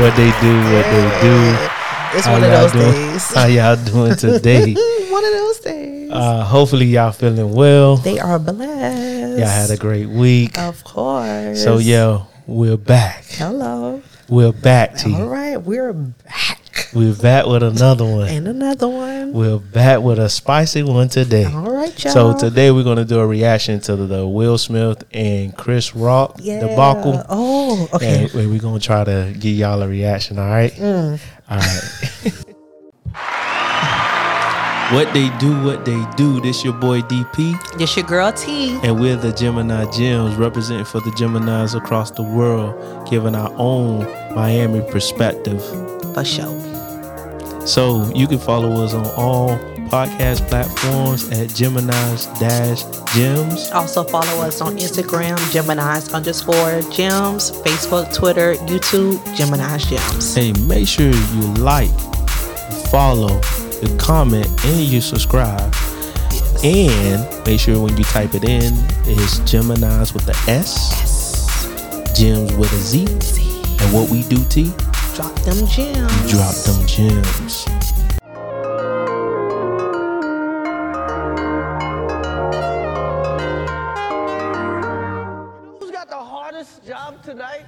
What 0.00 0.16
they 0.16 0.30
do, 0.40 0.56
what 0.72 0.86
they 0.86 1.20
do. 1.20 1.36
It's 2.16 2.24
How 2.26 2.32
one 2.32 2.42
of 2.44 2.50
those 2.50 2.72
doing? 2.72 2.90
days. 2.92 3.34
How 3.34 3.44
y'all 3.46 3.76
doing 3.76 4.16
today? 4.16 4.72
one 5.10 5.24
of 5.24 5.32
those 5.32 5.60
days. 5.60 6.10
Uh, 6.10 6.42
hopefully 6.42 6.86
y'all 6.86 7.12
feeling 7.12 7.52
well. 7.52 7.96
they 7.98 8.18
are 8.18 8.38
blessed. 8.38 9.38
Y'all 9.38 9.46
had 9.46 9.70
a 9.70 9.76
great 9.76 10.08
week. 10.08 10.58
Of 10.58 10.82
course. 10.84 11.62
So 11.62 11.76
yeah, 11.76 12.24
we're 12.46 12.78
back. 12.78 13.24
Hello. 13.28 14.00
We're 14.30 14.52
back 14.52 14.94
to 14.98 15.12
All 15.12 15.18
you. 15.18 15.24
right, 15.26 15.56
we're 15.58 15.92
back. 15.92 16.88
We're 16.94 17.14
back 17.14 17.44
with 17.46 17.62
another 17.62 18.04
one. 18.06 18.28
And 18.28 18.48
another 18.48 18.88
one. 18.88 19.09
We're 19.32 19.58
back 19.58 20.00
with 20.00 20.18
a 20.18 20.28
spicy 20.28 20.82
one 20.82 21.08
today. 21.08 21.44
All 21.44 21.70
right, 21.70 22.02
y'all. 22.02 22.12
So 22.12 22.36
today 22.36 22.72
we're 22.72 22.82
gonna 22.82 23.04
do 23.04 23.20
a 23.20 23.26
reaction 23.26 23.78
to 23.82 23.94
the 23.94 24.26
Will 24.26 24.58
Smith 24.58 25.04
and 25.12 25.56
Chris 25.56 25.94
Rock 25.94 26.36
yeah. 26.40 26.58
debacle. 26.58 27.24
Oh, 27.28 27.88
okay. 27.94 28.24
And, 28.24 28.34
and 28.34 28.50
we're 28.50 28.60
gonna 28.60 28.80
try 28.80 29.04
to 29.04 29.32
give 29.38 29.56
y'all 29.56 29.82
a 29.82 29.88
reaction, 29.88 30.38
all 30.40 30.48
right? 30.48 30.72
Mm. 30.72 31.20
All 31.48 31.58
right. 31.58 32.44
what 34.92 35.14
they 35.14 35.30
do, 35.38 35.62
what 35.62 35.84
they 35.84 36.04
do. 36.16 36.40
This 36.40 36.64
your 36.64 36.74
boy 36.74 37.00
DP, 37.02 37.78
This 37.78 37.96
your 37.96 38.06
girl 38.06 38.32
T. 38.32 38.80
and 38.82 38.98
we're 39.00 39.14
the 39.14 39.32
Gemini 39.32 39.88
Gems, 39.92 40.34
representing 40.34 40.84
for 40.86 41.00
the 41.00 41.10
Geminis 41.10 41.76
across 41.76 42.10
the 42.10 42.24
world, 42.24 43.08
giving 43.08 43.36
our 43.36 43.52
own 43.56 44.04
Miami 44.34 44.80
perspective. 44.90 45.62
For 46.14 46.24
sure. 46.24 46.69
So 47.66 48.10
you 48.14 48.26
can 48.26 48.38
follow 48.38 48.84
us 48.84 48.94
on 48.94 49.06
all 49.16 49.58
podcast 49.90 50.46
platforms 50.48 51.28
at 51.30 51.48
Gemini's 51.48 52.26
Dash 52.38 52.84
Gems. 53.14 53.70
Also 53.72 54.04
follow 54.04 54.42
us 54.42 54.60
on 54.60 54.76
Instagram, 54.78 55.36
Gemini's 55.52 56.12
underscore 56.14 56.80
gems, 56.92 57.50
Facebook, 57.62 58.14
Twitter, 58.14 58.54
YouTube, 58.66 59.18
Gemini's 59.36 59.84
gems. 59.86 60.34
Hey, 60.34 60.52
make 60.66 60.86
sure 60.86 61.10
you 61.10 61.54
like, 61.54 61.90
follow, 62.90 63.40
you 63.82 63.96
comment, 63.98 64.46
and 64.66 64.80
you 64.80 65.00
subscribe. 65.00 65.74
And 66.62 67.46
make 67.46 67.58
sure 67.58 67.82
when 67.82 67.96
you 67.96 68.04
type 68.04 68.34
it 68.34 68.44
in, 68.44 68.72
it's 69.06 69.38
Gemini's 69.40 70.14
with 70.14 70.24
the 70.24 70.36
S, 70.48 71.66
Gems 72.16 72.52
with 72.54 72.72
a 72.72 72.76
Z. 72.76 73.06
And 73.82 73.94
what 73.94 74.10
we 74.10 74.22
do, 74.24 74.44
T, 74.44 74.72
Drop 75.20 75.34
them 75.40 75.66
gems. 75.66 76.30
drop 76.30 76.54
them 76.64 76.86
gems. 76.86 77.64
Who's 85.78 85.90
got 85.90 86.08
the 86.08 86.16
hardest 86.16 86.86
job 86.86 87.22
tonight? 87.22 87.66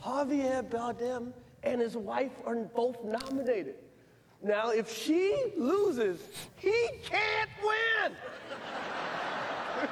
Javier 0.00 0.62
Bardem 0.62 1.32
and 1.64 1.80
his 1.80 1.96
wife 1.96 2.30
are 2.46 2.54
both 2.54 3.02
nominated. 3.02 3.74
Now, 4.40 4.70
if 4.70 4.88
she 4.88 5.34
loses, 5.56 6.20
he 6.54 6.86
can't 7.02 7.50
win. 7.64 8.12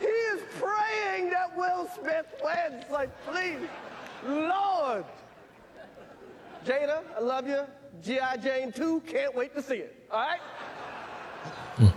he 0.00 0.06
is 0.06 0.40
praying 0.58 1.30
that 1.30 1.56
Will 1.56 1.88
Smith 2.00 2.26
wins. 2.42 2.84
Like, 2.90 3.10
please, 3.26 3.60
Lord. 4.26 5.04
Jada, 6.64 7.02
I 7.16 7.20
love 7.20 7.46
you. 7.48 7.62
G.I. 8.02 8.36
Jane 8.38 8.72
2, 8.72 9.00
can't 9.06 9.34
wait 9.34 9.54
to 9.54 9.62
see 9.62 9.76
it. 9.76 10.04
All 10.10 10.20
right? 10.20 10.40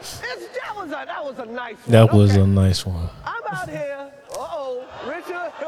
It's, 0.00 0.18
that 0.20 0.76
was 0.76 0.88
a 0.90 1.04
that 1.06 1.24
was 1.24 1.38
a 1.38 1.46
nice 1.46 1.76
one. 1.76 1.92
That 1.92 2.12
was 2.12 2.30
Okay. 2.32 2.40
a 2.42 2.46
nice 2.46 2.84
one. 2.84 3.08
I'm 3.24 3.42
out 3.50 3.68
here. 3.70 4.12
Uh 4.30 4.36
oh, 4.38 4.84
Richard. 5.06 5.52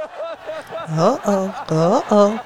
Uh 0.89 1.19
oh. 1.25 1.47
Uh 1.69 2.03
oh. 2.11 2.45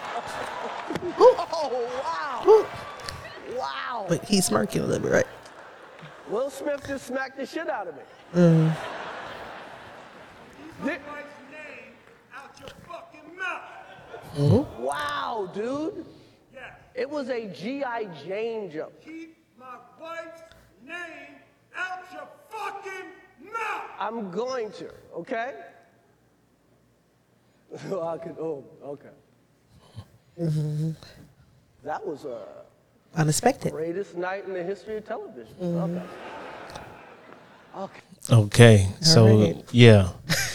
oh 1.52 1.88
wow. 2.04 3.58
Wow. 3.58 4.06
But 4.08 4.24
he's 4.24 4.46
smirking 4.46 4.82
a 4.82 4.86
little 4.86 5.02
bit, 5.02 5.12
right? 5.12 5.26
Will 6.28 6.48
Smith 6.50 6.86
just 6.86 7.06
smacked 7.08 7.36
the 7.36 7.44
shit 7.46 7.68
out 7.68 7.88
of 7.88 7.96
me. 7.96 8.02
Mm. 8.34 8.72
Di- 10.84 10.86
wife's 10.86 11.02
name 11.50 11.92
out 12.34 12.58
your 12.60 12.68
fucking 12.88 13.36
mouth. 14.38 14.66
wow, 14.78 15.50
dude. 15.54 16.04
Yeah. 16.54 16.60
It 16.94 17.08
was 17.08 17.28
a 17.30 17.46
G.I. 17.48 18.04
Jane 18.26 18.70
jump. 18.70 18.92
Keep 19.04 19.36
my 19.58 19.76
wife's 20.00 20.42
name 20.84 21.36
out 21.76 21.98
your 22.12 22.28
fucking 22.50 23.52
mouth. 23.52 23.82
I'm 23.98 24.30
going 24.30 24.70
to, 24.72 24.90
okay? 25.14 25.54
I 27.74 28.18
could, 28.18 28.36
oh, 28.40 28.64
okay. 28.84 29.08
That 31.84 32.06
was 32.06 32.24
a 32.24 32.42
Unexpected. 33.16 33.72
greatest 33.72 34.16
night 34.16 34.44
in 34.46 34.54
the 34.54 34.62
history 34.62 34.96
of 34.96 35.04
television. 35.06 35.54
Mm-hmm. 35.60 35.98
Okay. 35.98 36.06
Okay. 37.76 38.00
Okay, 38.30 38.88
so 39.00 39.26
right. 39.40 39.64
yeah, 39.72 40.08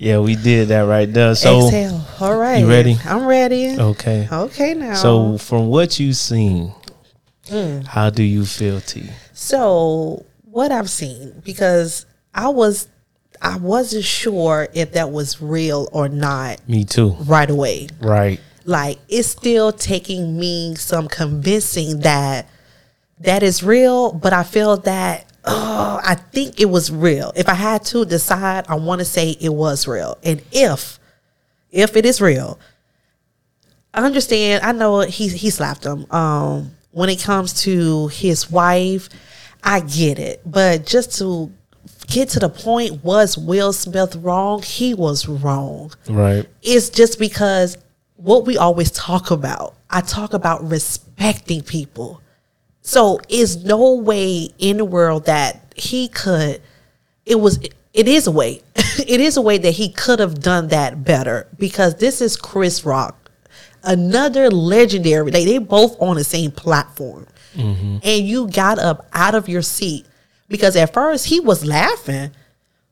yeah, 0.00 0.18
we 0.18 0.34
did 0.34 0.68
that 0.68 0.80
right 0.80 1.12
there. 1.12 1.34
So 1.34 1.66
Exhale. 1.66 2.02
All 2.20 2.36
right. 2.36 2.56
you 2.60 2.68
ready? 2.68 2.96
I'm 3.04 3.26
ready. 3.26 3.78
okay, 3.78 4.26
Okay 4.32 4.72
now. 4.74 4.94
so 4.94 5.36
from 5.38 5.68
what 5.68 6.00
you've 6.00 6.16
seen, 6.16 6.72
Mm. 7.48 7.84
how 7.84 8.08
do 8.10 8.22
you 8.22 8.46
feel, 8.46 8.80
T? 8.80 9.10
So 9.34 10.24
what 10.44 10.70
I've 10.72 10.88
seen, 10.88 11.42
because 11.44 12.06
I 12.34 12.48
was 12.48 12.88
I 13.42 13.56
wasn't 13.56 14.04
sure 14.04 14.68
if 14.74 14.92
that 14.92 15.10
was 15.10 15.40
real 15.42 15.88
or 15.92 16.08
not 16.08 16.60
Me 16.68 16.84
too. 16.84 17.16
right 17.24 17.50
away. 17.50 17.88
Right. 18.00 18.38
Like 18.64 18.98
it's 19.08 19.28
still 19.28 19.72
taking 19.72 20.38
me 20.38 20.74
some 20.76 21.08
convincing 21.08 22.00
that 22.00 22.48
that 23.20 23.42
is 23.42 23.62
real, 23.62 24.12
but 24.12 24.32
I 24.32 24.44
feel 24.44 24.76
that 24.78 25.26
oh, 25.50 26.00
I 26.04 26.14
think 26.14 26.60
it 26.60 26.66
was 26.66 26.90
real. 26.90 27.32
If 27.36 27.48
I 27.48 27.54
had 27.54 27.84
to 27.86 28.04
decide, 28.04 28.66
I 28.68 28.74
want 28.76 29.00
to 29.00 29.04
say 29.04 29.30
it 29.40 29.52
was 29.52 29.86
real. 29.86 30.18
And 30.22 30.42
if 30.52 30.98
if 31.70 31.96
it 31.96 32.04
is 32.06 32.20
real, 32.20 32.58
I 33.92 34.04
understand. 34.04 34.64
I 34.64 34.72
know 34.72 35.00
he 35.00 35.28
he 35.28 35.50
slapped 35.50 35.84
him. 35.84 36.10
Um, 36.12 36.72
when 36.92 37.08
it 37.08 37.20
comes 37.22 37.62
to 37.62 38.08
his 38.08 38.50
wife, 38.50 39.08
I 39.62 39.80
get 39.80 40.18
it, 40.18 40.40
but 40.44 40.86
just 40.86 41.16
to 41.18 41.52
get 42.08 42.28
to 42.30 42.40
the 42.40 42.48
point, 42.48 43.04
was 43.04 43.38
Will 43.38 43.72
Smith 43.72 44.16
wrong? 44.16 44.62
He 44.62 44.94
was 44.94 45.28
wrong 45.28 45.92
Right. 46.08 46.48
it's 46.62 46.90
just 46.90 47.18
because 47.20 47.76
what 48.16 48.44
we 48.46 48.56
always 48.58 48.90
talk 48.90 49.30
about. 49.30 49.74
I 49.88 50.00
talk 50.02 50.32
about 50.34 50.68
respecting 50.68 51.62
people. 51.62 52.20
So 52.82 53.20
is 53.28 53.64
no 53.64 53.94
way 53.94 54.50
in 54.58 54.78
the 54.78 54.84
world 54.84 55.26
that 55.26 55.74
he 55.76 56.08
could 56.08 56.60
it 57.26 57.40
was 57.40 57.58
it 57.92 58.08
is 58.08 58.26
a 58.26 58.30
way. 58.30 58.62
it 58.74 59.20
is 59.20 59.36
a 59.36 59.42
way 59.42 59.58
that 59.58 59.72
he 59.72 59.90
could 59.90 60.18
have 60.18 60.40
done 60.40 60.68
that 60.68 61.04
better 61.04 61.48
because 61.58 61.96
this 61.96 62.20
is 62.20 62.36
Chris 62.36 62.84
Rock. 62.84 63.30
Another 63.82 64.50
legendary, 64.50 65.30
like 65.30 65.46
they 65.46 65.58
both 65.58 65.96
on 66.00 66.16
the 66.16 66.24
same 66.24 66.50
platform. 66.50 67.26
Mm-hmm. 67.54 67.98
And 68.02 68.26
you 68.26 68.48
got 68.48 68.78
up 68.78 69.06
out 69.12 69.34
of 69.34 69.48
your 69.48 69.62
seat 69.62 70.06
because 70.48 70.76
at 70.76 70.92
first 70.92 71.26
he 71.26 71.40
was 71.40 71.64
laughing, 71.64 72.32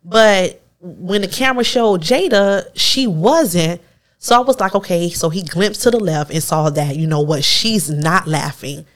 but 0.05 0.61
when 0.81 1.21
the 1.21 1.29
camera 1.29 1.65
showed 1.65 2.01
Jada, 2.01 2.69
she 2.75 3.07
wasn't. 3.07 3.81
So 4.19 4.37
I 4.37 4.41
was 4.41 4.59
like, 4.59 4.75
okay, 4.75 5.11
so 5.11 5.29
he 5.29 5.43
glimpsed 5.43 5.83
to 5.83 5.91
the 5.91 6.01
left 6.01 6.31
and 6.33 6.43
saw 6.43 6.71
that, 6.71 6.97
you 6.97 7.07
know 7.07 7.21
what, 7.21 7.45
she's 7.45 7.91
not 7.91 8.27
laughing. 8.27 8.87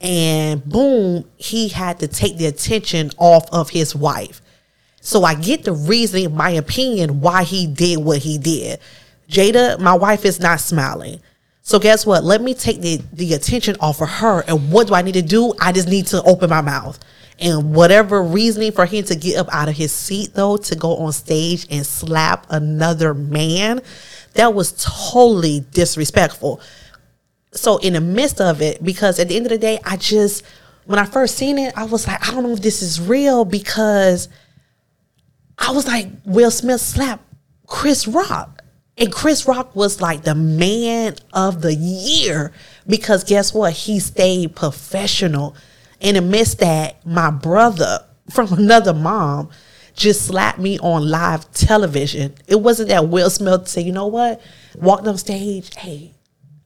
And 0.00 0.64
boom, 0.64 1.24
he 1.36 1.68
had 1.68 1.98
to 2.00 2.08
take 2.08 2.38
the 2.38 2.46
attention 2.46 3.10
off 3.18 3.48
of 3.52 3.70
his 3.70 3.94
wife. 3.94 4.40
So 5.02 5.24
I 5.24 5.34
get 5.34 5.64
the 5.64 5.72
reasoning, 5.72 6.34
my 6.34 6.50
opinion, 6.50 7.20
why 7.20 7.42
he 7.42 7.66
did 7.66 7.98
what 7.98 8.18
he 8.18 8.38
did. 8.38 8.80
Jada, 9.28 9.78
my 9.78 9.94
wife 9.94 10.24
is 10.24 10.40
not 10.40 10.60
smiling. 10.60 11.20
So 11.62 11.78
guess 11.78 12.04
what? 12.04 12.24
Let 12.24 12.42
me 12.42 12.54
take 12.54 12.80
the, 12.80 13.00
the 13.12 13.34
attention 13.34 13.76
off 13.80 14.00
of 14.00 14.08
her. 14.08 14.42
And 14.48 14.72
what 14.72 14.88
do 14.88 14.94
I 14.94 15.02
need 15.02 15.14
to 15.14 15.22
do? 15.22 15.54
I 15.60 15.72
just 15.72 15.88
need 15.88 16.06
to 16.08 16.22
open 16.22 16.50
my 16.50 16.60
mouth. 16.60 16.98
And 17.38 17.74
whatever 17.74 18.22
reasoning 18.22 18.72
for 18.72 18.86
him 18.86 19.04
to 19.04 19.14
get 19.14 19.38
up 19.38 19.48
out 19.52 19.68
of 19.68 19.76
his 19.76 19.92
seat 19.92 20.34
though, 20.34 20.56
to 20.58 20.76
go 20.76 20.96
on 20.98 21.12
stage 21.12 21.66
and 21.70 21.86
slap 21.86 22.46
another 22.50 23.14
man, 23.14 23.80
that 24.34 24.52
was 24.52 24.72
totally 24.72 25.64
disrespectful 25.72 26.60
so 27.52 27.78
in 27.78 27.94
the 27.94 28.00
midst 28.00 28.40
of 28.40 28.62
it, 28.62 28.82
because 28.82 29.18
at 29.18 29.28
the 29.28 29.36
end 29.36 29.46
of 29.46 29.50
the 29.50 29.58
day, 29.58 29.80
I 29.84 29.96
just 29.96 30.44
when 30.86 30.98
I 30.98 31.04
first 31.04 31.36
seen 31.36 31.58
it, 31.58 31.72
I 31.76 31.84
was 31.84 32.06
like, 32.06 32.26
I 32.26 32.32
don't 32.32 32.42
know 32.42 32.52
if 32.52 32.62
this 32.62 32.82
is 32.82 33.00
real 33.00 33.44
because 33.44 34.28
I 35.58 35.70
was 35.72 35.86
like, 35.86 36.08
Will 36.24 36.50
Smith 36.50 36.80
slapped 36.80 37.22
Chris 37.66 38.08
Rock. 38.08 38.62
And 38.98 39.12
Chris 39.12 39.46
Rock 39.46 39.74
was 39.76 40.00
like 40.00 40.24
the 40.24 40.34
man 40.34 41.14
of 41.32 41.62
the 41.62 41.74
year 41.74 42.52
because 42.86 43.24
guess 43.24 43.54
what? 43.54 43.72
He 43.72 44.00
stayed 44.00 44.56
professional. 44.56 45.54
In 46.00 46.16
amidst 46.16 46.58
that 46.60 47.04
my 47.06 47.30
brother 47.30 48.04
from 48.30 48.52
another 48.58 48.94
mom 48.94 49.50
just 49.94 50.26
slapped 50.26 50.58
me 50.58 50.78
on 50.80 51.08
live 51.08 51.50
television. 51.52 52.34
It 52.46 52.60
wasn't 52.60 52.88
that 52.88 53.08
Will 53.08 53.30
Smith 53.30 53.68
say, 53.68 53.82
you 53.82 53.92
know 53.92 54.06
what, 54.06 54.40
walked 54.74 55.06
on 55.06 55.18
stage, 55.18 55.74
hey, 55.76 56.14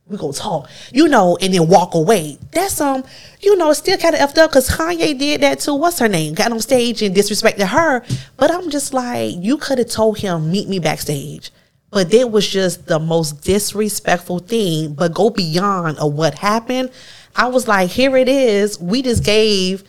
we 0.06 0.18
gonna 0.18 0.32
talk, 0.34 0.68
you 0.92 1.08
know, 1.08 1.38
and 1.40 1.54
then 1.54 1.66
walk 1.66 1.94
away. 1.94 2.36
That's 2.52 2.80
um, 2.80 3.04
you 3.40 3.56
know, 3.56 3.72
still 3.72 3.96
kind 3.96 4.14
of 4.14 4.20
effed 4.20 4.38
up 4.38 4.50
because 4.50 4.68
Kanye 4.68 5.18
did 5.18 5.40
that 5.40 5.60
too. 5.60 5.74
What's 5.74 5.98
her 5.98 6.08
name? 6.08 6.34
Got 6.34 6.52
on 6.52 6.60
stage 6.60 7.00
and 7.00 7.14
disrespected 7.16 7.66
her. 7.68 8.04
But 8.36 8.50
I'm 8.50 8.70
just 8.70 8.92
like, 8.92 9.34
you 9.38 9.56
could 9.56 9.78
have 9.78 9.88
told 9.88 10.18
him 10.18 10.50
meet 10.50 10.68
me 10.68 10.78
backstage. 10.78 11.50
But 11.90 12.10
that 12.10 12.30
was 12.30 12.46
just 12.46 12.86
the 12.86 12.98
most 12.98 13.42
disrespectful 13.44 14.40
thing. 14.40 14.94
But 14.94 15.14
go 15.14 15.30
beyond 15.30 15.98
of 15.98 16.12
what 16.12 16.34
happened. 16.34 16.90
I 17.34 17.46
was 17.46 17.66
like, 17.66 17.88
here 17.88 18.16
it 18.16 18.28
is. 18.28 18.78
We 18.78 19.00
just 19.00 19.24
gave 19.24 19.84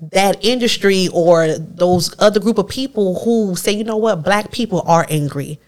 that 0.00 0.44
industry 0.44 1.08
or 1.12 1.58
those 1.58 2.14
other 2.18 2.40
group 2.40 2.58
of 2.58 2.68
people 2.68 3.20
who 3.20 3.54
say, 3.54 3.72
you 3.72 3.84
know 3.84 3.98
what, 3.98 4.24
black 4.24 4.50
people 4.50 4.82
are 4.86 5.06
angry 5.10 5.60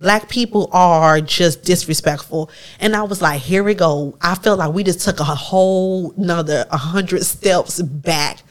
black 0.00 0.28
people 0.28 0.68
are 0.72 1.20
just 1.20 1.62
disrespectful. 1.62 2.50
And 2.80 2.94
I 2.94 3.02
was 3.02 3.20
like, 3.20 3.40
here 3.40 3.64
we 3.64 3.74
go. 3.74 4.16
I 4.20 4.34
felt 4.34 4.58
like 4.58 4.72
we 4.72 4.84
just 4.84 5.00
took 5.00 5.20
a 5.20 5.24
whole 5.24 6.12
another 6.12 6.66
a 6.70 6.76
hundred 6.76 7.24
steps 7.24 7.82
back. 7.82 8.42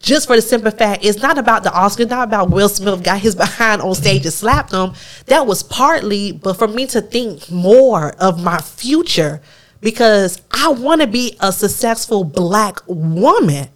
Just 0.00 0.28
for 0.28 0.36
the 0.36 0.42
simple 0.42 0.70
fact, 0.70 1.04
it's 1.04 1.20
not 1.20 1.38
about 1.38 1.64
the 1.64 1.72
Oscar, 1.72 2.06
not 2.06 2.28
about 2.28 2.50
Will 2.50 2.68
Smith 2.68 3.02
got 3.02 3.20
his 3.20 3.34
behind 3.36 3.82
on 3.82 3.94
stage 3.94 4.24
and 4.24 4.32
slapped 4.32 4.72
him. 4.72 4.92
That 5.26 5.46
was 5.46 5.62
partly, 5.62 6.32
but 6.32 6.54
for 6.54 6.68
me 6.68 6.86
to 6.88 7.00
think 7.00 7.50
more 7.50 8.12
of 8.20 8.42
my 8.42 8.58
future 8.58 9.40
because 9.80 10.40
I 10.52 10.68
want 10.68 11.00
to 11.00 11.06
be 11.06 11.36
a 11.40 11.52
successful 11.52 12.24
black 12.24 12.80
woman 12.86 13.68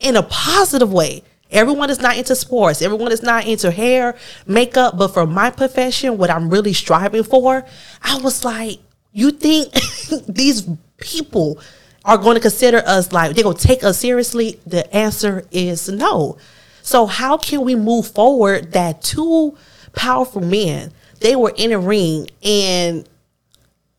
in 0.00 0.16
a 0.16 0.22
positive 0.22 0.92
way. 0.92 1.22
Everyone 1.50 1.90
is 1.90 2.00
not 2.00 2.16
into 2.16 2.34
sports. 2.34 2.82
Everyone 2.82 3.12
is 3.12 3.22
not 3.22 3.46
into 3.46 3.70
hair, 3.70 4.16
makeup. 4.46 4.96
But 4.96 5.08
for 5.08 5.26
my 5.26 5.50
profession, 5.50 6.18
what 6.18 6.30
I'm 6.30 6.50
really 6.50 6.72
striving 6.72 7.22
for, 7.22 7.64
I 8.02 8.18
was 8.18 8.44
like, 8.44 8.80
you 9.12 9.30
think 9.30 9.72
these 10.26 10.68
people 10.98 11.58
are 12.04 12.18
going 12.18 12.34
to 12.34 12.40
consider 12.40 12.82
us 12.86 13.12
like 13.12 13.34
they're 13.34 13.44
going 13.44 13.56
to 13.56 13.66
take 13.66 13.84
us 13.84 13.98
seriously? 13.98 14.60
The 14.66 14.92
answer 14.94 15.46
is 15.50 15.88
no. 15.88 16.38
So 16.82 17.06
how 17.06 17.36
can 17.38 17.62
we 17.62 17.74
move 17.74 18.08
forward 18.08 18.72
that 18.72 19.02
two 19.02 19.56
powerful 19.94 20.42
men, 20.42 20.92
they 21.20 21.36
were 21.36 21.52
in 21.56 21.72
a 21.72 21.78
ring 21.78 22.28
and 22.42 23.08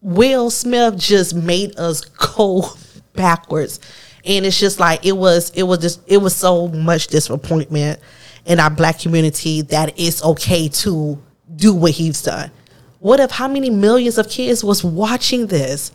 Will 0.02 0.52
Smith 0.52 1.00
just 1.00 1.34
made 1.34 1.80
us 1.80 2.02
go 2.36 2.70
backwards 3.14 3.80
and 4.26 4.46
it's 4.46 4.60
just 4.60 4.80
like 4.80 5.06
it 5.06 5.14
was 5.14 5.52
it 5.52 5.64
was 5.64 5.80
just 5.80 6.02
it 6.08 6.18
was 6.18 6.36
so 6.36 6.68
much 6.70 7.08
disappointment 7.08 8.00
in 8.46 8.60
our 8.60 8.70
black 8.70 9.00
community 9.00 9.62
that 9.64 9.94
it's 10.00 10.24
okay 10.24 10.68
to 10.68 11.22
do 11.56 11.74
what 11.74 11.92
he's 11.92 12.22
done. 12.22 12.52
What 13.00 13.20
if 13.20 13.32
how 13.32 13.48
many 13.48 13.70
millions 13.70 14.18
of 14.18 14.30
kids 14.30 14.64
was 14.64 14.84
watching 14.84 15.48
this? 15.48 15.92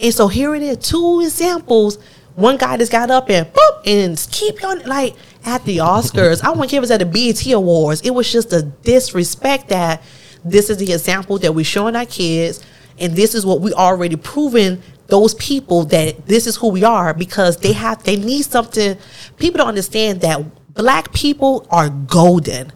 And 0.00 0.12
so 0.12 0.28
here 0.28 0.54
it 0.54 0.62
is 0.62 0.78
two 0.78 1.20
examples. 1.20 1.98
One 2.34 2.56
guy 2.56 2.76
just 2.76 2.90
got 2.90 3.10
up 3.10 3.30
and 3.30 3.46
boop 3.46 3.82
and 3.86 4.26
keep 4.30 4.64
on 4.64 4.80
like 4.84 5.14
at 5.44 5.64
the 5.64 5.78
oscars. 5.78 6.42
I 6.42 6.50
want 6.50 6.72
us 6.72 6.90
at 6.90 6.98
the 6.98 7.06
bet 7.06 7.46
awards. 7.52 8.00
It 8.00 8.10
was 8.10 8.30
just 8.30 8.52
a 8.52 8.62
disrespect 8.62 9.68
that 9.68 10.02
this 10.44 10.70
is 10.70 10.78
the 10.78 10.92
example 10.92 11.38
that 11.38 11.54
we're 11.54 11.64
showing 11.64 11.94
our 11.94 12.06
kids 12.06 12.64
and 12.98 13.14
this 13.14 13.34
is 13.34 13.46
what 13.46 13.60
we 13.60 13.72
already 13.72 14.16
proven 14.16 14.82
those 15.12 15.34
people 15.34 15.84
that 15.84 16.26
this 16.26 16.46
is 16.46 16.56
who 16.56 16.68
we 16.68 16.82
are 16.84 17.12
because 17.12 17.58
they 17.58 17.74
have 17.74 18.02
they 18.02 18.16
need 18.16 18.42
something 18.46 18.96
people 19.36 19.58
don't 19.58 19.68
understand 19.68 20.22
that 20.22 20.40
black 20.72 21.12
people 21.12 21.66
are 21.68 21.90
golden 21.90 22.72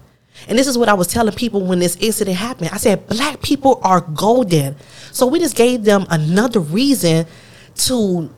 and 0.46 0.58
this 0.58 0.66
is 0.66 0.76
what 0.76 0.90
I 0.90 0.92
was 0.92 1.06
telling 1.06 1.34
people 1.34 1.64
when 1.64 1.78
this 1.78 1.96
incident 1.96 2.36
happened. 2.36 2.68
I 2.70 2.76
said, 2.76 3.08
Black 3.08 3.40
people 3.40 3.80
are 3.82 4.02
golden. 4.02 4.76
So 5.10 5.26
we 5.26 5.38
just 5.38 5.56
gave 5.56 5.82
them 5.82 6.06
another 6.10 6.60
reason 6.60 7.26
to, 7.76 8.30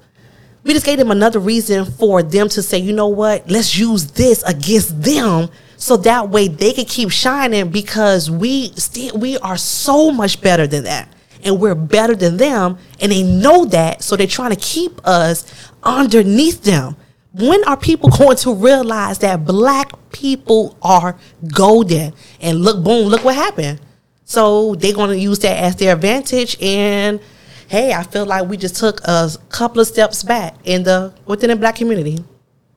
we 0.63 0.73
just 0.73 0.87
gave 0.87 0.99
them 0.99 1.11
another 1.11 1.41
reason 1.41 1.85
for 1.85 2.23
them 2.23 2.49
to 2.51 2.63
say, 2.63 2.79
you 2.79 2.93
know 2.93 3.09
what, 3.09 3.51
let's 3.51 3.77
use 3.77 4.13
this 4.13 4.45
against 4.45 5.03
them. 5.03 5.51
So 5.77 5.97
that 5.99 6.31
way 6.31 6.47
they 6.49 6.73
can 6.73 6.85
keep 6.85 7.11
shining 7.11 7.71
because 7.71 8.31
we 8.31 8.69
still, 8.77 9.19
we 9.19 9.37
are 9.39 9.57
so 9.57 10.13
much 10.13 10.41
better 10.41 10.67
than 10.69 10.85
that 10.85 11.13
and 11.45 11.61
we're 11.61 11.75
better 11.75 12.15
than 12.15 12.37
them 12.37 12.79
and 13.01 13.13
they 13.13 13.23
know 13.23 13.65
that 13.67 14.03
so 14.03 14.17
they're 14.17 14.27
trying 14.27 14.51
to 14.51 14.61
keep 14.61 15.01
us 15.07 15.71
underneath 15.83 16.63
them. 16.63 16.97
When 17.33 17.63
are 17.65 17.77
people 17.77 18.11
going 18.19 18.37
to 18.39 18.55
realize 18.55 19.19
that 19.21 19.45
black 19.45 19.93
people 20.13 20.77
are 20.83 21.17
golden? 21.53 22.15
And 22.41 22.61
look 22.61 22.83
boom 22.83 23.09
look 23.09 23.25
what 23.25 23.35
happened. 23.35 23.81
So 24.25 24.75
they're 24.75 24.95
going 24.95 25.11
to 25.11 25.19
use 25.19 25.39
that 25.41 25.57
as 25.57 25.77
their 25.77 25.95
advantage 25.95 26.61
and 26.63 27.21
hey 27.69 27.93
i 27.93 28.03
feel 28.03 28.25
like 28.25 28.49
we 28.49 28.57
just 28.57 28.77
took 28.77 29.01
a 29.05 29.31
couple 29.51 29.79
of 29.79 29.87
steps 29.87 30.23
back 30.23 30.55
in 30.65 30.83
the 30.83 31.15
within 31.27 31.51
the 31.51 31.57
black 31.57 31.77
community. 31.77 32.25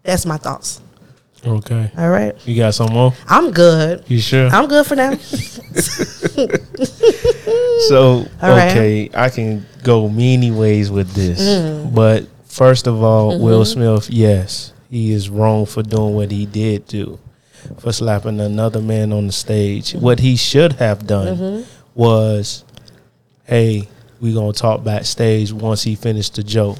That's 0.03 0.25
my 0.25 0.37
thoughts 0.37 0.81
Okay. 1.45 1.91
all 1.97 2.09
right 2.09 2.35
You 2.45 2.55
got 2.55 2.75
some 2.75 2.93
more? 2.93 3.13
i'm 3.27 3.49
good 3.51 4.03
You 4.07 4.19
sure? 4.19 4.47
i'm 4.49 4.67
good 4.67 4.85
for 4.85 4.95
now 4.95 5.13
So 7.89 8.25
All 8.41 8.49
right. 8.49 8.71
okay, 8.71 9.09
I 9.13 9.29
can 9.29 9.65
go 9.83 10.07
many 10.07 10.51
ways 10.51 10.91
with 10.91 11.11
this, 11.13 11.41
Mm. 11.41 11.93
but 11.95 12.25
first 12.45 12.87
of 12.87 13.01
all, 13.03 13.39
Will 13.39 13.63
Mm-hmm. 13.63 13.81
Smith, 13.81 14.09
yes, 14.09 14.73
he 14.89 15.11
is 15.11 15.29
wrong 15.29 15.65
for 15.65 15.81
doing 15.81 16.13
what 16.13 16.31
he 16.31 16.45
did 16.45 16.85
do, 16.87 17.19
for 17.79 17.91
slapping 17.91 18.39
another 18.39 18.81
man 18.81 19.11
on 19.11 19.25
the 19.27 19.33
stage. 19.33 19.89
Mm-hmm. 19.93 20.01
What 20.05 20.19
he 20.19 20.35
should 20.35 20.73
have 20.73 21.07
done 21.07 21.65
was, 21.95 22.63
hey, 23.45 23.87
we 24.19 24.33
gonna 24.33 24.53
talk 24.53 24.83
backstage 24.83 25.51
once 25.51 25.81
he 25.83 25.95
finished 25.95 26.35
the 26.35 26.43
joke. 26.43 26.77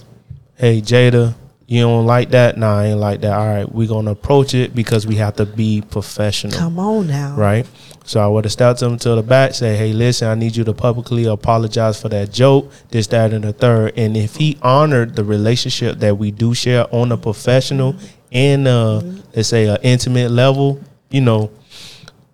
Hey, 0.56 0.82
Jada, 0.82 1.34
you 1.72 1.84
don't 1.84 2.06
like 2.06 2.32
that? 2.32 2.58
Nah, 2.58 2.80
I 2.80 2.86
ain't 2.88 3.00
like 3.00 3.22
that. 3.22 3.32
All 3.32 3.48
right, 3.48 3.72
we're 3.74 3.88
gonna 3.88 4.12
approach 4.12 4.54
it 4.54 4.76
because 4.76 5.08
we 5.08 5.16
have 5.16 5.38
to 5.38 5.46
be 5.46 5.82
professional 5.82 6.52
come 6.58 6.78
on 6.78 7.08
now 7.08 7.34
right? 7.36 7.66
So 8.04 8.20
I 8.20 8.28
would 8.28 8.44
have 8.44 8.52
stepped 8.52 8.82
him 8.82 8.98
to 8.98 9.16
the 9.16 9.24
back, 9.24 9.54
say, 9.54 9.78
"Hey, 9.78 9.94
listen, 9.94 10.28
I 10.28 10.36
need 10.36 10.56
you 10.58 10.66
to 10.66 10.74
publicly 10.74 11.26
apologize 11.26 12.02
for 12.02 12.10
that 12.10 12.34
joke, 12.34 12.70
this, 12.90 13.08
that, 13.08 13.32
and 13.32 13.46
the 13.46 13.54
third. 13.54 13.94
And 13.96 14.18
if 14.18 14.36
he 14.36 14.58
honored 14.62 15.16
the 15.16 15.24
relationship 15.24 16.00
that 16.00 16.18
we 16.18 16.32
do 16.32 16.54
share 16.54 16.94
on 16.94 17.12
a 17.14 17.18
professional 17.18 17.96
and 18.34 18.68
uh, 18.68 19.02
let's 19.34 19.48
say 19.48 19.68
an 19.68 19.78
intimate 19.82 20.32
level, 20.32 20.82
you 21.10 21.22
know, 21.22 21.52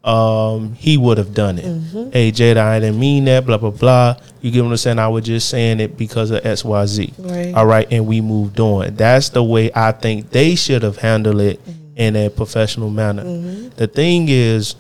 um, 0.08 0.74
he 0.76 0.98
would 0.98 1.18
have 1.18 1.34
done 1.34 1.60
it. 1.60 1.66
Mm-hmm. 1.66 2.12
Hey, 2.12 2.32
Jada, 2.32 2.58
I 2.58 2.80
didn't 2.80 2.98
mean 3.00 3.26
that. 3.26 3.46
Blah 3.46 3.58
blah 3.58 3.72
blah. 3.72 4.16
You 4.42 4.52
get 4.52 4.64
what 4.64 4.72
I'm 4.72 4.78
saying? 4.78 5.00
I 5.00 5.10
was 5.10 5.26
just 5.26 5.50
saying 5.50 5.82
it 5.82 5.98
because 5.98 6.32
of 6.32 6.46
X 6.46 6.64
Y 6.64 6.86
Z. 6.86 7.14
Right. 7.18 7.54
All 7.54 7.66
right, 7.66 7.86
and 7.92 8.08
we 8.08 8.22
moved 8.22 8.60
on. 8.62 8.96
That's 8.96 9.30
the 9.30 9.44
way 9.44 9.70
I 9.76 9.92
think 9.92 10.30
they 10.30 10.56
should 10.56 10.84
have 10.84 10.98
handled 10.98 11.42
it 11.42 11.64
mm-hmm. 11.66 11.98
in 11.98 12.16
a 12.16 12.30
professional 12.30 12.90
manner. 12.90 13.26
Mm-hmm. 13.26 13.70
The 13.76 13.88
thing 13.88 14.28
is, 14.30 14.76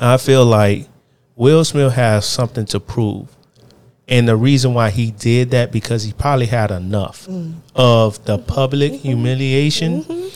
I 0.00 0.16
feel 0.16 0.46
like 0.46 0.88
Will 1.36 1.62
Smith 1.64 1.92
has 1.92 2.24
something 2.24 2.64
to 2.66 2.80
prove. 2.80 3.28
And 4.10 4.26
the 4.26 4.36
reason 4.36 4.72
why 4.72 4.88
he 4.88 5.10
did 5.10 5.50
that 5.50 5.70
because 5.70 6.02
he 6.02 6.14
probably 6.14 6.46
had 6.46 6.70
enough 6.70 7.26
mm. 7.26 7.56
of 7.74 8.24
the 8.24 8.38
public 8.38 8.94
humiliation 8.94 10.30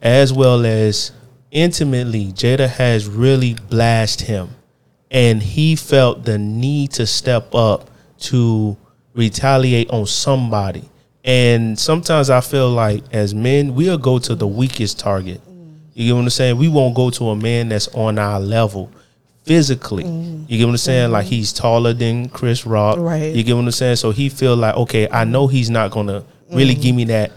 as 0.00 0.32
well 0.32 0.64
as 0.64 1.10
intimately 1.50 2.32
Jada 2.32 2.68
has 2.68 3.06
really 3.06 3.54
blasted 3.68 4.26
him 4.26 4.50
and 5.10 5.42
he 5.42 5.76
felt 5.76 6.24
the 6.24 6.38
need 6.38 6.92
to 6.92 7.06
step 7.06 7.54
up 7.54 7.90
to 8.18 8.76
retaliate 9.14 9.90
on 9.90 10.06
somebody. 10.06 10.88
And 11.24 11.78
sometimes 11.78 12.30
I 12.30 12.40
feel 12.40 12.70
like 12.70 13.02
as 13.12 13.34
men, 13.34 13.74
we'll 13.74 13.98
go 13.98 14.18
to 14.18 14.34
the 14.34 14.46
weakest 14.46 14.98
target. 14.98 15.40
You 15.94 16.08
get 16.08 16.12
what 16.12 16.20
I'm 16.20 16.30
saying? 16.30 16.58
We 16.58 16.68
won't 16.68 16.94
go 16.94 17.10
to 17.10 17.30
a 17.30 17.36
man 17.36 17.68
that's 17.68 17.88
on 17.88 18.18
our 18.18 18.38
level 18.38 18.90
physically. 19.44 20.04
Mm-hmm. 20.04 20.44
You 20.48 20.58
get 20.58 20.64
what 20.66 20.72
I'm 20.72 20.76
saying? 20.76 21.10
Like 21.10 21.26
he's 21.26 21.52
taller 21.52 21.94
than 21.94 22.28
Chris 22.28 22.66
Rock. 22.66 22.98
Right. 22.98 23.34
You 23.34 23.42
get 23.42 23.54
what 23.54 23.64
I'm 23.64 23.70
saying? 23.70 23.96
So 23.96 24.10
he 24.10 24.28
feel 24.28 24.56
like, 24.56 24.76
okay, 24.76 25.08
I 25.10 25.24
know 25.24 25.46
he's 25.46 25.70
not 25.70 25.90
gonna 25.90 26.24
really 26.50 26.74
mm-hmm. 26.74 26.82
give 26.82 26.96
me 26.96 27.04
that 27.04 27.32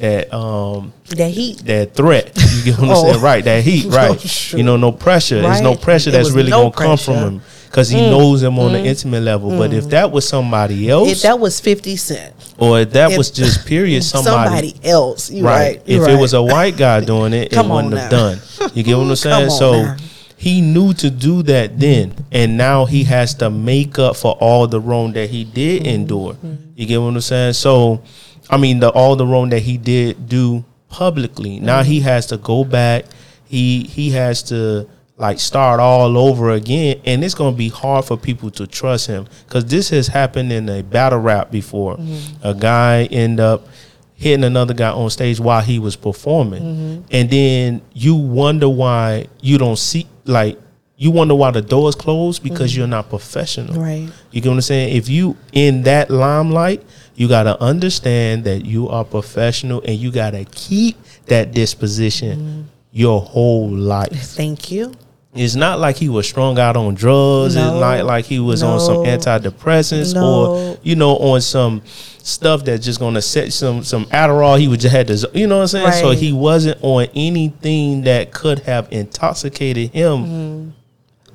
that 0.00 0.32
um 0.34 0.92
that 1.10 1.30
heat 1.30 1.58
that 1.66 1.94
threat. 1.94 2.32
You 2.60 2.64
get 2.72 2.78
what 2.78 2.90
I'm 2.90 2.96
Oh. 2.96 3.02
saying? 3.12 3.20
Right, 3.22 3.44
that 3.44 3.64
heat, 3.64 3.86
right. 3.94 4.20
sure. 4.20 4.58
You 4.58 4.64
know, 4.64 4.76
no 4.76 4.92
pressure. 4.92 5.40
There's 5.40 5.62
no 5.62 5.74
pressure 5.74 6.10
that's 6.10 6.30
really 6.30 6.50
no 6.50 6.68
gonna 6.68 6.72
come 6.88 6.98
from 6.98 7.14
him. 7.16 7.42
Because 7.66 7.88
he 7.88 8.00
knows 8.00 8.42
him 8.42 8.58
on 8.58 8.72
the 8.72 8.80
intimate 8.84 9.22
level. 9.22 9.56
But 9.56 9.72
if 9.72 9.88
that 9.90 10.10
was 10.10 10.28
somebody 10.28 10.90
else, 10.90 11.08
if 11.10 11.22
that 11.22 11.38
was 11.38 11.58
50 11.60 11.96
cent 11.96 12.34
or 12.58 12.80
if 12.80 12.90
that 12.92 13.12
if- 13.12 13.18
was 13.18 13.30
just 13.30 13.64
period 13.64 14.02
somebody, 14.14 14.70
somebody 14.72 14.74
else 14.90 15.30
you 15.30 15.44
right. 15.44 15.76
right, 15.78 15.82
If 15.86 16.06
you 16.06 16.16
it 16.16 16.20
was 16.20 16.34
a 16.34 16.42
white 16.42 16.76
guy 16.76 17.00
doing 17.02 17.32
it, 17.32 17.52
it 17.52 17.64
wouldn't 17.64 17.94
have 17.94 18.10
done. 18.10 18.38
You 18.74 18.82
get 18.82 18.96
what 18.98 19.06
I'm 19.06 19.16
saying? 19.16 19.50
so 19.50 19.84
now. 19.84 19.96
he 20.36 20.60
knew 20.60 20.92
to 20.94 21.08
do 21.10 21.42
that 21.44 21.78
then, 21.78 22.12
and 22.32 22.58
now 22.58 22.84
he 22.86 23.04
has 23.04 23.34
to 23.36 23.48
make 23.48 23.98
up 23.98 24.16
for 24.16 24.32
all 24.40 24.66
the 24.66 24.80
wrong 24.80 25.12
that 25.12 25.30
he 25.30 25.44
did 25.44 25.82
Mm-hmm. 25.82 25.88
endure. 25.94 26.36
You 26.74 26.86
get 26.86 26.98
what 27.00 27.08
I'm 27.14 27.20
saying? 27.20 27.52
So, 27.54 28.02
I 28.50 28.56
mean, 28.56 28.80
the 28.80 28.90
all 28.90 29.16
the 29.16 29.26
wrong 29.26 29.50
that 29.50 29.60
he 29.60 29.78
did 29.78 30.28
do 30.28 30.64
publicly. 30.88 31.60
Now 31.60 31.80
Mm-hmm. 31.80 31.90
he 31.90 32.00
has 32.00 32.26
to 32.26 32.36
go 32.36 32.64
back. 32.64 33.04
He 33.44 33.84
he 33.84 34.10
has 34.10 34.42
to 34.44 34.88
like 35.16 35.38
start 35.38 35.80
all 35.80 36.16
over 36.16 36.50
again, 36.50 37.00
and 37.04 37.22
it's 37.24 37.34
gonna 37.34 37.56
be 37.56 37.68
hard 37.68 38.04
for 38.04 38.16
people 38.16 38.50
to 38.52 38.66
trust 38.66 39.06
him 39.06 39.26
because 39.46 39.66
this 39.66 39.90
has 39.90 40.08
happened 40.08 40.52
in 40.52 40.68
a 40.68 40.82
battle 40.82 41.18
rap 41.18 41.50
before. 41.50 41.96
Mm-hmm. 41.96 42.46
A 42.46 42.54
guy 42.54 43.04
end 43.04 43.38
up 43.38 43.68
hitting 44.14 44.44
another 44.44 44.74
guy 44.74 44.90
on 44.90 45.08
stage 45.10 45.40
while 45.40 45.62
he 45.62 45.78
was 45.78 45.96
performing, 45.96 46.62
mm-hmm. 46.62 47.02
and 47.10 47.30
then 47.30 47.82
you 47.92 48.14
wonder 48.14 48.68
why 48.68 49.26
you 49.40 49.58
don't 49.58 49.78
see 49.78 50.06
like 50.24 50.58
you 50.96 51.10
wonder 51.10 51.34
why 51.34 51.50
the 51.50 51.62
doors 51.62 51.94
closed 51.94 52.42
because 52.42 52.72
mm-hmm. 52.72 52.80
you're 52.80 52.88
not 52.88 53.08
professional. 53.08 53.80
Right. 53.80 54.08
You 54.32 54.40
get 54.42 54.50
what 54.50 54.56
I'm 54.56 54.60
saying? 54.60 54.96
If 54.96 55.08
you 55.08 55.36
in 55.52 55.82
that 55.84 56.10
limelight, 56.10 56.82
you 57.20 57.28
gotta 57.28 57.60
understand 57.60 58.44
that 58.44 58.64
you 58.64 58.88
are 58.88 59.04
professional 59.04 59.82
and 59.82 59.96
you 59.98 60.10
gotta 60.10 60.46
keep 60.52 60.96
that 61.26 61.52
disposition 61.52 62.68
your 62.92 63.20
whole 63.20 63.68
life. 63.68 64.10
Thank 64.10 64.70
you. 64.70 64.94
It's 65.34 65.54
not 65.54 65.78
like 65.78 65.96
he 65.96 66.08
was 66.08 66.26
strung 66.26 66.58
out 66.58 66.76
on 66.78 66.94
drugs. 66.94 67.54
No. 67.54 67.74
it's 67.74 67.80
not 67.80 68.06
like 68.06 68.24
he 68.24 68.40
was 68.40 68.62
on 68.62 68.80
some 68.80 69.04
antidepressants 69.04 70.14
No. 70.14 70.24
or 70.24 70.78
you 70.82 70.96
know 70.96 71.16
on 71.18 71.42
some 71.42 71.82
stuff 72.22 72.64
that's 72.64 72.84
just 72.86 72.98
gonna 72.98 73.20
set 73.22 73.52
some 73.52 73.84
some 73.84 74.06
Adderall. 74.06 74.58
He 74.58 74.66
would 74.66 74.80
just 74.80 74.94
had 74.94 75.06
to, 75.08 75.30
you 75.34 75.46
know 75.46 75.56
what 75.58 75.62
I'm 75.74 75.90
saying. 75.90 75.92
So 76.00 76.10
he 76.12 76.32
wasn't 76.32 76.78
on 76.82 77.06
anything 77.14 78.02
that 78.04 78.32
could 78.32 78.60
have 78.60 78.88
intoxicated 78.90 79.90
him 79.90 80.24
Mm-hmm. 80.24 80.70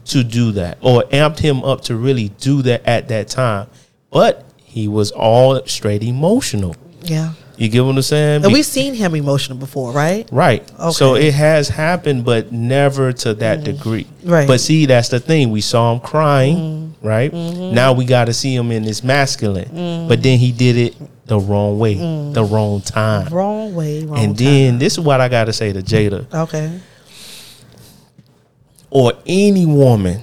to 0.06 0.24
do 0.24 0.52
that 0.54 0.80
or 0.82 1.04
amped 1.04 1.40
him 1.40 1.64
up 1.64 1.82
to 1.82 1.96
really 1.96 2.30
do 2.40 2.64
that 2.64 2.82
at 2.88 3.08
that 3.10 3.28
time. 3.28 3.68
But 4.10 4.44
he 4.76 4.90
was 4.90 5.12
all 5.12 5.66
straight 5.68 6.04
emotional. 6.04 6.76
Yeah. 7.02 7.32
You 7.56 7.70
get 7.70 7.86
what 7.86 7.96
I'm 7.96 8.02
saying? 8.02 8.44
And 8.44 8.52
we've 8.52 8.66
seen 8.66 8.94
him 8.94 9.16
emotional 9.16 9.58
before, 9.58 9.94
right? 9.94 10.28
Right. 10.34 10.70
Okay. 10.78 10.92
So 10.92 11.16
it 11.16 11.34
has 11.34 11.70
happened, 11.70 12.26
but 12.26 12.52
never 12.52 13.14
to 13.14 13.34
that 13.36 13.60
mm-hmm. 13.60 13.78
degree. 13.78 14.08
Right. 14.26 14.46
But 14.46 14.60
see, 14.60 14.86
that's 14.86 15.08
the 15.08 15.22
thing. 15.22 15.52
We 15.52 15.62
saw 15.62 15.94
him 15.94 16.02
crying, 16.02 16.58
mm-hmm. 16.58 17.08
right? 17.08 17.32
Mm-hmm. 17.32 17.74
Now 17.74 17.94
we 17.94 18.04
got 18.04 18.26
to 18.26 18.34
see 18.34 18.54
him 18.54 18.70
in 18.74 18.84
his 18.84 19.02
masculine. 19.02 20.10
But 20.10 20.22
then 20.22 20.40
he 20.40 20.52
did 20.52 20.76
it 20.76 21.26
the 21.26 21.40
wrong 21.40 21.80
way, 21.80 21.96
mm. 21.96 22.34
the 22.34 22.44
wrong 22.44 22.82
time. 22.82 23.34
Wrong 23.34 23.74
way, 23.74 24.04
wrong 24.04 24.20
and 24.20 24.38
then 24.38 24.78
this 24.78 24.94
is 24.94 25.00
what 25.00 25.22
I 25.22 25.30
got 25.30 25.46
to 25.46 25.54
say 25.54 25.72
to 25.72 25.80
Jada. 25.80 26.32
Okay. 26.34 26.82
or 28.90 29.14
any 29.26 29.66
woman 29.66 30.22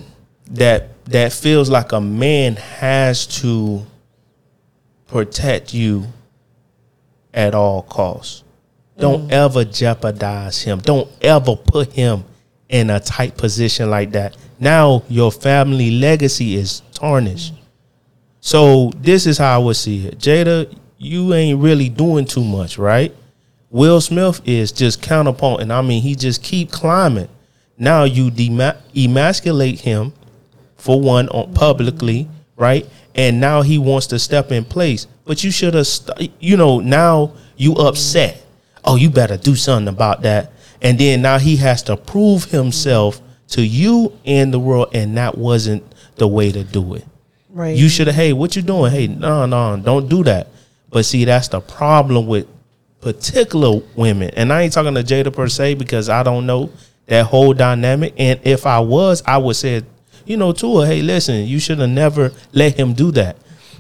that 0.51 0.91
that 1.07 1.33
feels 1.33 1.71
like 1.71 1.93
a 1.93 2.01
man 2.01 2.57
has 2.57 3.27
to 3.27 3.85
protect 5.13 5.75
you 5.75 6.07
at 7.35 7.55
all 7.55 7.83
costs. 7.83 8.43
Don't 8.99 9.29
mm. 9.29 9.33
ever 9.33 9.65
jeopardize 9.65 10.63
him. 10.63 10.81
Don't 10.81 11.09
ever 11.21 11.55
put 11.55 11.93
him 11.93 12.25
in 12.69 12.91
a 12.91 12.99
tight 12.99 13.37
position 13.37 13.91
like 13.91 14.13
that. 14.13 14.37
Now 14.59 15.03
your 15.09 15.31
family 15.31 15.91
legacy 15.91 16.55
is 16.55 16.81
tarnished. 16.95 17.53
So 18.41 18.91
this 18.97 19.27
is 19.27 19.39
how 19.39 19.55
I 19.55 19.59
would 19.59 19.77
see 19.77 20.07
it. 20.07 20.19
Jada, 20.19 20.73
you 20.99 21.35
ain't 21.35 21.61
really 21.61 21.89
doing 21.89 22.25
too 22.25 22.45
much, 22.45 22.79
right? 22.79 23.15
Will 23.71 24.01
Smith 24.01 24.41
is 24.45 24.73
just 24.73 25.03
counterpoint, 25.03 25.63
and 25.63 25.73
I 25.73 25.83
mean 25.83 26.03
he 26.03 26.15
just 26.15 26.43
keep 26.43 26.71
climbing. 26.71 27.29
Now 27.79 28.05
you 28.05 28.31
dema- 28.31 28.77
emasculate 28.95 29.81
him 29.81 30.13
for 30.77 31.01
one 31.01 31.29
on 31.31 31.55
publicly, 31.55 32.29
right? 32.57 32.87
And 33.15 33.41
now 33.41 33.63
he 33.63 33.79
wants 33.79 34.07
to 34.09 34.19
step 34.19 34.53
in 34.53 34.65
place. 34.65 35.07
But 35.25 35.45
you 35.45 35.51
should 35.51 35.75
have, 35.75 35.87
st- 35.87 36.33
you 36.41 36.57
know, 36.57 36.81
now 36.81 37.35
you 37.57 37.75
upset. 37.75 38.45
Oh, 38.85 38.97
you 38.97 39.11
better 39.11 39.37
do 39.37 39.55
something 39.55 39.93
about 39.93 40.23
that. 40.23 40.53
And 40.81 40.99
then 40.99 41.23
now 41.23 41.39
he 41.39 41.57
has 41.57 41.83
to 41.85 41.97
prove 41.97 42.45
himself 42.45 43.21
to 43.49 43.63
you 43.63 44.19
and 44.25 44.53
the 44.53 44.59
world, 44.59 44.89
and 44.95 45.17
that 45.17 45.39
wasn't 45.39 45.85
the 46.17 46.27
way 46.27 46.51
to 46.51 46.65
do 46.65 46.95
it. 46.95 47.05
Right. 47.51 47.77
You 47.77 47.89
should 47.89 48.07
have, 48.07 48.17
hey, 48.17 48.33
what 48.33 48.57
you 48.57 48.63
doing? 48.63 48.91
Hey, 48.91 49.07
no, 49.07 49.47
no, 49.47 49.77
don't 49.77 50.09
do 50.09 50.25
that. 50.25 50.49
But 50.91 51.05
see, 51.05 51.25
that's 51.25 51.49
the 51.49 51.61
problem 51.61 52.27
with 52.27 52.47
particular 53.01 53.83
women. 53.95 54.31
And 54.37 54.53
I 54.53 54.63
ain't 54.63 54.73
talking 54.73 54.95
to 54.95 55.03
Jada 55.03 55.33
per 55.33 55.49
se 55.49 55.75
because 55.75 56.09
I 56.09 56.23
don't 56.23 56.47
know 56.47 56.71
that 57.07 57.27
whole 57.27 57.53
dynamic. 57.53 58.15
And 58.17 58.41
if 58.43 58.67
I 58.67 58.81
was, 58.81 59.23
I 59.27 59.37
would 59.39 59.57
say, 59.57 59.83
you 60.25 60.37
know, 60.37 60.53
to 60.53 60.81
her, 60.81 60.87
hey, 60.87 61.03
listen, 61.03 61.47
you 61.47 61.59
should 61.59 61.79
have 61.79 61.91
never 61.91 62.33
let 62.53 62.79
him 62.79 62.93
do 62.95 63.11
that. 63.13 63.37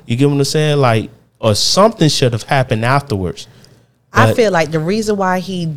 You 0.06 0.16
get 0.16 0.26
what 0.28 0.36
I'm 0.36 0.44
saying? 0.44 0.78
Like, 0.78 1.10
or 1.38 1.54
something 1.54 2.08
should 2.08 2.32
have 2.32 2.44
happened 2.44 2.84
afterwards. 2.84 3.48
I 4.12 4.34
feel 4.34 4.52
like 4.52 4.70
the 4.70 4.78
reason 4.80 5.16
why 5.16 5.38
he 5.40 5.74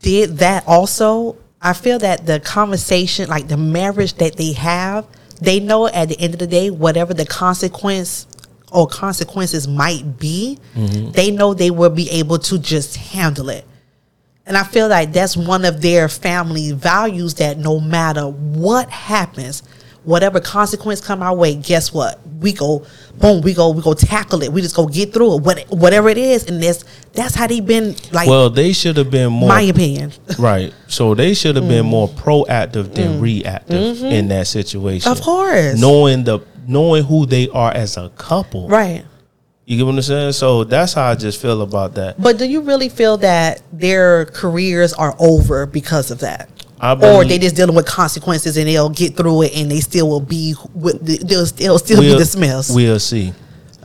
did 0.00 0.38
that 0.38 0.64
also, 0.66 1.36
I 1.60 1.72
feel 1.72 1.98
that 2.00 2.26
the 2.26 2.38
conversation, 2.40 3.28
like 3.28 3.48
the 3.48 3.56
marriage 3.56 4.14
that 4.14 4.36
they 4.36 4.52
have, 4.52 5.06
they 5.40 5.58
know 5.60 5.86
at 5.86 6.08
the 6.08 6.20
end 6.20 6.34
of 6.34 6.40
the 6.40 6.46
day, 6.46 6.70
whatever 6.70 7.14
the 7.14 7.24
consequence 7.26 8.26
or 8.70 8.86
consequences 8.86 9.66
might 9.66 10.18
be, 10.18 10.58
Mm-hmm. 10.74 11.12
they 11.12 11.30
know 11.30 11.54
they 11.54 11.70
will 11.70 11.90
be 11.90 12.10
able 12.10 12.38
to 12.40 12.58
just 12.58 12.96
handle 12.96 13.48
it. 13.48 13.64
And 14.46 14.56
I 14.56 14.62
feel 14.64 14.88
like 14.88 15.12
that's 15.12 15.36
one 15.36 15.64
of 15.64 15.80
their 15.82 16.08
family 16.08 16.72
values 16.72 17.34
that 17.34 17.58
no 17.58 17.80
matter 17.80 18.26
what 18.26 18.88
happens, 18.90 19.62
whatever 20.04 20.40
consequence 20.40 21.00
come 21.00 21.22
our 21.22 21.34
way, 21.34 21.54
guess 21.54 21.92
what? 21.92 22.18
We 22.40 22.52
go 22.52 22.86
boom, 23.18 23.42
we 23.42 23.54
go 23.54 23.70
we 23.70 23.82
go 23.82 23.94
tackle 23.94 24.42
it. 24.42 24.52
We 24.52 24.62
just 24.62 24.76
go 24.76 24.86
get 24.86 25.12
through 25.12 25.36
it. 25.36 25.42
What 25.42 25.64
whatever 25.68 26.08
it 26.08 26.18
is, 26.18 26.46
and 26.46 26.62
that's 26.62 26.84
that's 27.12 27.34
how 27.34 27.46
they 27.46 27.60
been 27.60 27.96
like 28.12 28.28
Well, 28.28 28.50
they 28.50 28.72
should 28.72 28.96
have 28.96 29.10
been 29.10 29.32
more 29.32 29.48
my 29.48 29.62
opinion. 29.62 30.12
right. 30.38 30.72
So 30.86 31.14
they 31.14 31.34
should 31.34 31.56
have 31.56 31.68
been 31.68 31.84
mm. 31.84 31.90
more 31.90 32.08
proactive 32.08 32.94
than 32.94 33.18
mm. 33.18 33.20
reactive 33.20 33.98
mm-hmm. 33.98 34.06
in 34.06 34.28
that 34.28 34.46
situation. 34.46 35.10
Of 35.10 35.20
course. 35.20 35.78
knowing 35.78 36.24
the 36.24 36.40
knowing 36.66 37.04
who 37.04 37.26
they 37.26 37.48
are 37.48 37.72
as 37.72 37.96
a 37.96 38.10
couple. 38.10 38.68
Right. 38.68 39.04
You 39.64 39.76
get 39.76 39.84
what 39.84 39.96
I'm 39.96 40.02
saying? 40.02 40.32
So 40.32 40.64
that's 40.64 40.94
how 40.94 41.10
I 41.10 41.14
just 41.14 41.42
feel 41.42 41.60
about 41.60 41.94
that. 41.96 42.20
But 42.20 42.38
do 42.38 42.46
you 42.46 42.62
really 42.62 42.88
feel 42.88 43.18
that 43.18 43.60
their 43.70 44.24
careers 44.24 44.94
are 44.94 45.14
over 45.18 45.66
because 45.66 46.10
of 46.10 46.20
that? 46.20 46.48
I 46.80 46.92
or 46.92 46.96
believe- 46.96 47.28
they 47.28 47.38
just 47.38 47.56
dealing 47.56 47.74
with 47.74 47.86
consequences 47.86 48.56
and 48.56 48.68
they'll 48.68 48.88
get 48.88 49.16
through 49.16 49.42
it 49.42 49.56
and 49.56 49.70
they 49.70 49.80
still 49.80 50.08
will 50.08 50.20
be 50.20 50.54
with 50.74 51.04
the, 51.04 51.18
they'll, 51.18 51.46
they'll 51.46 51.78
still 51.78 52.00
be 52.00 52.16
dismissed. 52.16 52.74
We'll 52.74 52.98
see. 53.00 53.32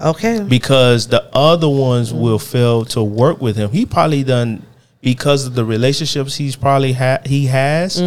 okay. 0.02 0.42
Because 0.42 1.08
the 1.08 1.24
other 1.36 1.70
ones 1.70 2.12
Mm. 2.14 2.20
will 2.22 2.40
fail 2.40 2.86
to 2.86 3.04
work 3.04 3.42
with 3.42 3.56
him. 3.56 3.72
He 3.72 3.86
probably 3.86 4.24
done 4.24 4.64
because 5.02 5.46
of 5.46 5.56
the 5.56 5.66
relationships 5.66 6.36
he's 6.36 6.56
probably 6.56 6.94
had 6.94 7.26
he 7.28 7.48
has. 7.48 8.00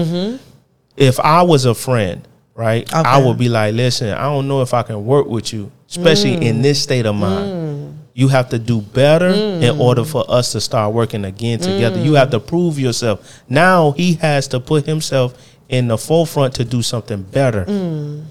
If 0.96 1.20
I 1.20 1.42
was 1.42 1.64
a 1.66 1.74
friend, 1.74 2.26
right, 2.54 2.90
I 2.94 3.02
Mm-hmm. 3.02 3.26
Would 3.28 3.38
be 3.38 3.48
like, 3.48 3.74
listen, 3.74 4.10
I 4.10 4.22
don't 4.22 4.48
know 4.48 4.62
if 4.62 4.72
I 4.72 4.82
can 4.82 5.04
work 5.04 5.26
with 5.26 5.52
you, 5.52 5.70
especially 5.90 6.36
Mm. 6.36 6.42
in 6.42 6.62
this 6.62 6.82
state 6.82 7.06
of 7.06 7.14
mind. 7.14 7.98
You 8.18 8.28
have 8.28 8.48
to 8.48 8.58
do 8.58 8.80
better 8.80 9.30
Mm. 9.30 9.62
in 9.62 9.78
order 9.78 10.02
for 10.02 10.24
us 10.26 10.52
to 10.52 10.60
start 10.60 10.94
working 10.94 11.26
again 11.26 11.58
together. 11.58 12.00
You 12.02 12.14
have 12.14 12.30
to 12.30 12.40
prove 12.40 12.78
yourself. 12.78 13.42
Now 13.46 13.90
he 13.90 14.14
has 14.14 14.48
to 14.48 14.58
put 14.58 14.86
himself 14.86 15.34
in 15.68 15.88
the 15.88 15.98
forefront 15.98 16.54
to 16.54 16.64
do 16.64 16.80
something 16.80 17.20
better. 17.22 17.66
Mm. 17.66 18.22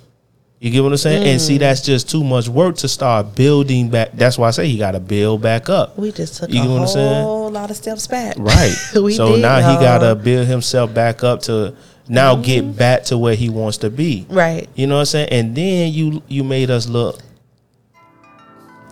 You 0.60 0.72
get 0.72 0.82
what 0.82 0.92
I'm 0.92 0.98
saying? 0.98 1.28
And 1.28 1.40
see, 1.40 1.60
that's 1.60 1.82
just 1.82 2.10
too 2.10 2.24
much 2.24 2.48
work 2.48 2.78
to 2.78 2.88
start 2.88 3.36
building 3.36 3.90
back. 3.90 4.14
That's 4.14 4.40
why 4.40 4.48
I 4.48 4.52
say 4.52 4.68
he 4.68 4.80
got 4.80 4.94
to 4.94 5.00
build 5.00 5.44
back 5.44 5.70
up. 5.70 5.96
We 6.00 6.12
just 6.12 6.38
took 6.38 6.50
You 6.50 6.64
a 6.64 6.68
what 6.68 6.82
I'm 6.82 6.88
saying? 6.88 7.24
whole 7.24 7.52
lot 7.52 7.70
of 7.70 7.78
steps 7.78 8.08
back. 8.08 8.38
Right. 8.40 8.72
so 8.92 9.08
did, 9.34 9.42
now 9.44 9.58
he 9.58 9.76
got 9.86 10.00
to 10.00 10.16
build 10.16 10.48
himself 10.48 10.92
back 10.96 11.24
up 11.24 11.42
to 11.44 11.76
now 12.08 12.36
get 12.38 12.76
back 12.76 13.04
to 13.06 13.20
where 13.20 13.36
he 13.36 13.50
wants 13.50 13.78
to 13.80 13.92
be. 13.92 14.26
Right. 14.30 14.68
You 14.74 14.88
know 14.88 14.96
what 14.96 15.02
I'm 15.02 15.06
saying? 15.06 15.30
And 15.30 15.56
then 15.56 15.94
you 15.94 16.24
you 16.28 16.44
made 16.44 16.72
us 16.72 16.88
look 16.88 17.20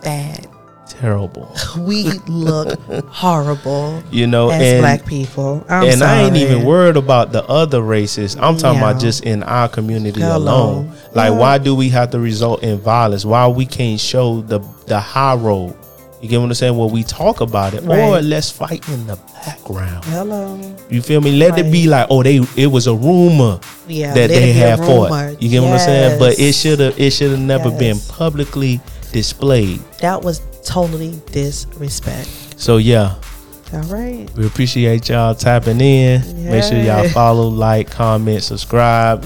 Bad. 0.04 0.46
Terrible. 1.00 1.54
We 1.78 2.04
look 2.28 2.78
horrible 3.08 4.02
You 4.10 4.26
know, 4.26 4.50
as 4.50 4.62
and 4.62 4.80
black 4.80 5.04
people. 5.06 5.64
I'm 5.68 5.88
and 5.88 6.02
I 6.02 6.22
ain't 6.22 6.36
even 6.36 6.64
worried 6.64 6.96
about 6.96 7.32
the 7.32 7.44
other 7.44 7.82
races. 7.82 8.36
I'm 8.36 8.56
talking 8.56 8.80
Yeah. 8.80 8.90
about 8.90 9.00
just 9.00 9.24
in 9.24 9.42
our 9.42 9.68
community 9.68 10.20
Hello. 10.20 10.36
alone. 10.38 10.92
Like, 11.14 11.30
Yeah. 11.32 11.38
why 11.38 11.58
do 11.58 11.74
we 11.74 11.88
have 11.90 12.10
to 12.10 12.18
result 12.20 12.62
in 12.62 12.78
violence? 12.78 13.24
Why 13.24 13.46
we 13.48 13.66
can't 13.66 14.00
show 14.00 14.40
the 14.42 14.60
the 14.86 15.00
high 15.00 15.34
road? 15.34 15.74
You 16.20 16.28
get 16.30 16.38
what 16.40 16.46
I'm 16.46 16.54
saying? 16.54 16.76
Well, 16.78 16.88
we 16.88 17.02
talk 17.02 17.42
about 17.42 17.74
it, 17.74 17.82
or 17.86 17.88
Right. 17.96 18.24
let's 18.24 18.50
fight 18.50 18.82
in 18.88 19.06
the 19.06 19.18
background. 19.44 20.04
Hello. 20.06 20.58
You 20.88 21.02
feel 21.02 21.20
me? 21.20 21.32
Let 21.36 21.58
it 21.58 21.70
be 21.70 21.86
like, 21.86 22.06
oh, 22.08 22.22
they 22.22 22.40
it 22.56 22.68
was 22.72 22.86
a 22.86 22.94
rumor 22.94 23.58
Yeah, 23.88 24.14
that 24.14 24.28
they 24.30 24.36
it 24.50 24.54
be 24.54 24.60
a 24.62 24.68
had 24.70 24.78
fought. 24.78 25.42
You 25.42 25.50
get 25.50 25.62
what 25.62 25.72
I'm 25.72 25.78
saying? 25.80 26.18
But 26.18 26.38
it 26.38 26.54
should 26.54 26.80
have 26.80 26.98
it 26.98 27.10
should 27.12 27.30
have 27.32 27.40
never 27.40 27.70
been 27.70 27.98
publicly 28.08 28.80
displayed. 29.12 29.80
That 30.00 30.22
was 30.22 30.40
totally 30.64 31.20
disrespect. 31.32 32.28
So 32.60 32.76
yeah, 32.78 33.14
All 33.72 33.80
right. 33.82 34.28
we 34.36 34.46
appreciate 34.46 35.08
y'all 35.08 35.34
tapping 35.34 35.80
in. 35.80 36.44
Make 36.50 36.64
sure 36.64 36.78
y'all 36.78 37.08
follow, 37.08 37.48
like, 37.48 37.90
comment, 37.90 38.42
subscribe. 38.42 39.24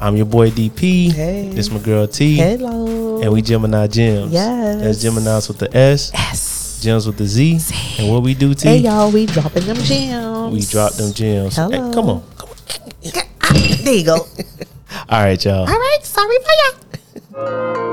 I'm 0.00 0.16
your 0.16 0.26
boy 0.26 0.50
DP. 0.50 1.08
Mm. 1.08 1.12
Hey. 1.12 1.48
This 1.52 1.70
my 1.70 1.78
girl 1.78 2.06
T. 2.06 2.36
Hello. 2.36 3.20
And 3.20 3.32
we 3.32 3.42
Gemini 3.42 3.86
Gems. 3.88 4.32
Yes. 4.32 4.80
That's 4.80 5.02
Gemini's 5.02 5.48
with 5.48 5.58
the 5.58 5.76
S. 5.76 6.12
yes. 6.14 6.80
Gems 6.82 7.06
with 7.06 7.16
the 7.18 7.26
Z. 7.26 7.58
And 7.98 8.08
what 8.12 8.22
we 8.22 8.34
do, 8.34 8.54
T? 8.54 8.68
Hey 8.68 8.76
y'all, 8.78 9.10
we 9.10 9.26
dropping 9.26 9.64
them 9.66 9.76
gems. 9.78 10.52
we 10.52 10.60
drop 10.60 10.92
them 10.92 11.12
gems. 11.12 11.56
Hey, 11.56 11.62
Hello. 11.62 11.92
come 11.92 12.10
on. 12.10 12.22
Come 12.36 12.50
on. 12.50 12.56
There 13.82 13.94
you 13.94 14.04
go. 14.04 14.14
All 15.08 15.22
right, 15.24 15.44
y'all. 15.44 15.60
All 15.60 15.66
right. 15.66 15.98
Sorry 16.02 16.36
for 16.38 17.34
y'all. 17.34 17.84